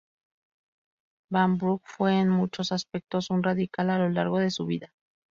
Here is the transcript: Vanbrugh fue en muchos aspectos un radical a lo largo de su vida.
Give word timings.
Vanbrugh 1.31 1.83
fue 1.83 2.17
en 2.19 2.27
muchos 2.29 2.71
aspectos 2.71 3.29
un 3.29 3.43
radical 3.43 3.91
a 3.91 3.99
lo 3.99 4.09
largo 4.09 4.39
de 4.39 4.49
su 4.49 4.65
vida. 4.65 4.91